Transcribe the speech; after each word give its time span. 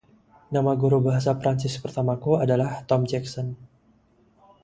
Nama 0.55 0.71
guru 0.81 0.97
bahasa 1.05 1.29
Prancis 1.41 1.75
pertamaku 1.83 2.31
adalah 2.43 2.71
Tom 2.89 3.01
Jackson. 3.11 3.47